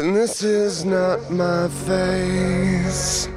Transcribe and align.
And 0.00 0.16
this 0.16 0.42
is 0.42 0.86
not 0.86 1.30
my 1.30 1.68
face. 1.68 3.28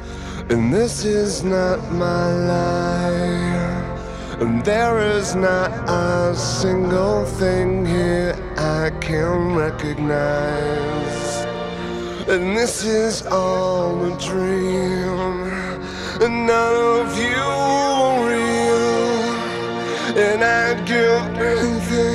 And 0.49 0.73
this 0.73 1.03
is 1.03 1.43
not 1.43 1.91
my 1.91 2.31
life. 2.31 4.39
And 4.39 4.63
there 4.63 4.99
is 4.99 5.35
not 5.35 5.71
a 5.89 6.33
single 6.33 7.25
thing 7.25 7.85
here 7.85 8.33
I 8.55 8.91
can 9.01 9.55
recognize. 9.55 11.45
And 12.29 12.55
this 12.55 12.85
is 12.85 13.25
all 13.25 14.01
a 14.05 14.17
dream. 14.17 15.51
And 16.23 16.47
none 16.47 17.01
of 17.01 17.17
you 17.17 17.43
are 17.43 18.25
real. 18.25 19.35
And 20.15 20.41
I'd 20.41 20.85
give 20.87 21.23
anything. 21.43 22.12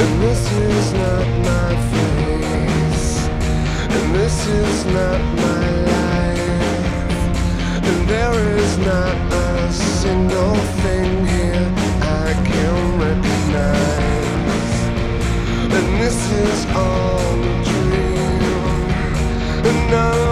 And 0.00 0.22
this 0.22 0.52
is 0.52 0.92
not 0.94 1.26
my 1.50 1.70
face. 1.92 3.26
And 3.94 4.14
this 4.14 4.46
is 4.46 4.84
not 4.86 5.20
my 5.46 5.66
life. 5.92 7.10
And 7.88 8.08
there 8.08 8.38
is 8.58 8.78
not 8.78 9.14
a 9.32 9.72
single 9.72 10.54
thing 10.82 11.26
here 11.26 11.68
I 12.00 12.32
can 12.48 12.74
recognize. 13.04 14.74
And 15.76 15.86
this 16.00 16.18
is 16.46 16.66
all 16.74 17.34
a 17.42 17.64
dream. 17.64 18.42
And 19.68 19.90
none 19.90 20.31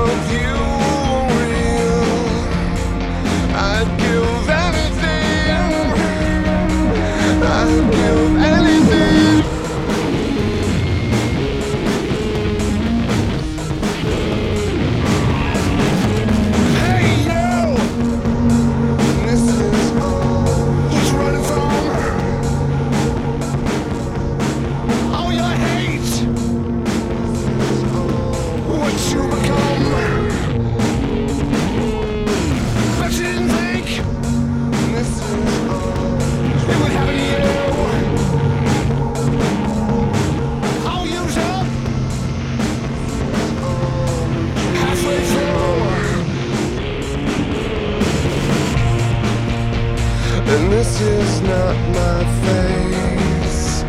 this 51.00 51.32
is 51.32 51.40
not 51.40 51.76
my 51.94 52.24
face. 52.44 53.82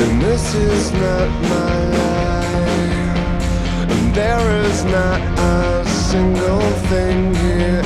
And 0.00 0.22
this 0.22 0.54
is 0.54 0.92
not 0.92 1.28
my 1.54 1.78
life. 2.00 3.90
And 3.92 4.14
there 4.14 4.64
is 4.64 4.84
not 4.84 5.20
a 5.38 5.84
single 5.86 6.70
thing 6.88 7.34
here 7.34 7.85